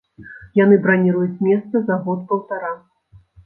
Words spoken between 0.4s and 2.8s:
Яны браніруюць месца за год-паўтара.